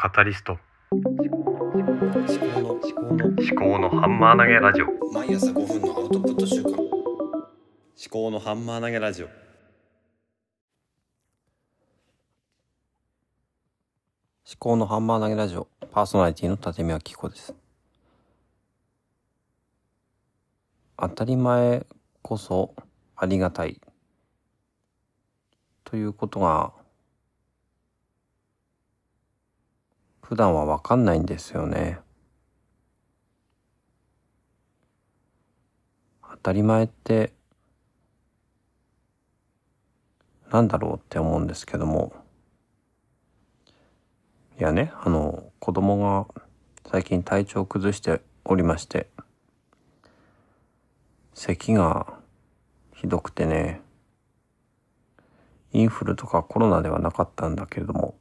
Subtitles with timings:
[0.00, 0.56] カタリスト。
[0.92, 4.86] 思考の思考の思考のハンマー投げラジオ。
[5.12, 6.78] 毎朝5分のアウトプット週間思
[8.08, 9.26] 考のハンマー投げラジオ。
[9.26, 9.34] 思
[14.60, 15.66] 考のハンマー投げラジオ。
[15.90, 17.52] パーソナリティの立宮紀子です。
[20.96, 21.84] 当たり前
[22.22, 22.72] こそ
[23.16, 23.80] ありがたい。
[25.82, 26.77] ということが
[30.28, 32.00] 普段はわかんないんですよね。
[36.20, 37.32] 当たり前って
[40.50, 42.12] なんだろうって思うんですけども
[44.60, 46.26] いやねあの子供が
[46.90, 49.08] 最近体調を崩しておりまして
[51.32, 52.06] 咳が
[52.94, 53.80] ひどくてね
[55.72, 58.14] インフルとかコロナではなかったんだけれども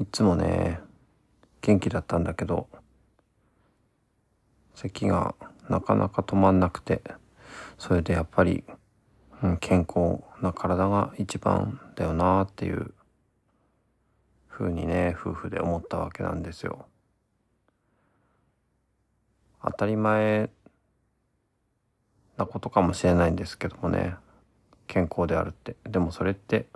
[0.00, 0.80] いつもね
[1.60, 2.68] 元気だったんだけど
[4.74, 5.34] 咳が
[5.68, 7.02] なかなか止まんなくて
[7.78, 8.64] それでやっぱり、
[9.42, 12.94] うん、健康な体が一番だよなっていう
[14.48, 16.86] ふうにね夫婦で思ったわけなんですよ。
[19.64, 20.50] 当たり前
[22.36, 24.16] なことかもしれないんですけどもね
[24.88, 26.66] 健康であるってでもそれって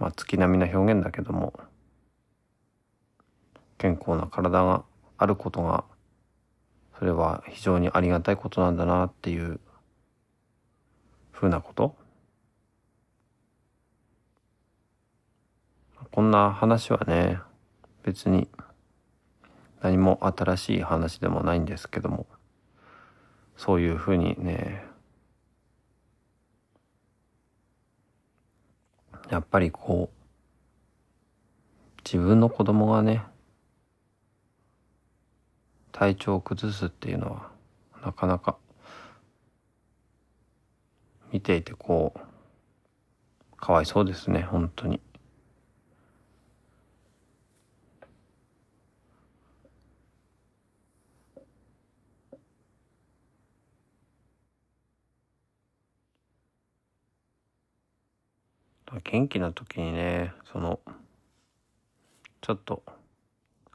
[0.00, 1.52] まあ月並みな表現だけども
[3.78, 4.84] 健康な体が
[5.16, 5.84] あることが
[6.98, 9.60] それは非常にありがたいことなんだなっていう
[11.30, 11.96] ふうなこと。
[16.12, 17.38] こんな話はね
[18.02, 18.48] 別に
[19.80, 22.26] 何も新しい話でもないんですけども
[23.56, 24.89] そういうふうにね
[29.30, 30.20] やっぱりこう
[32.04, 33.22] 自分の子供がね
[35.92, 37.50] 体調を崩すっていうのは
[38.04, 38.56] なかなか
[41.32, 45.00] 見ていてこうかわいそうですね本当に。
[58.98, 60.80] 元気な時にねその
[62.40, 62.82] ちょっと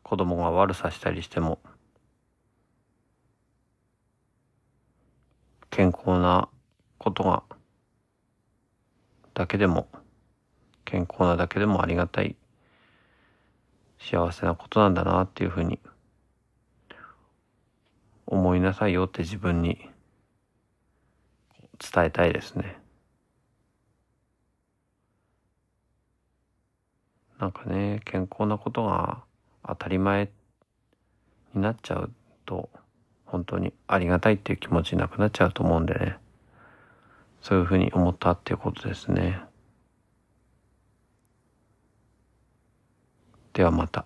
[0.03, 1.59] 子供が悪さしたりしても
[5.69, 6.49] 健康な
[6.97, 7.43] ことが
[9.33, 9.87] だけでも
[10.83, 12.35] 健康なだけでもありがたい
[13.99, 15.79] 幸せなことなんだなっていうふうに
[18.27, 19.89] 思いなさいよって自分に
[21.79, 22.84] 伝えたいですね。
[27.39, 29.23] なんかね健康なことが
[29.67, 30.29] 当たり前
[31.53, 32.11] になっちゃう
[32.45, 32.69] と
[33.25, 36.17] 本当にありがたいっていう気持ちなくなっちゃうと思うんでね
[37.41, 39.41] そういうふうに思ったっていうことですね
[43.53, 44.05] ではまた。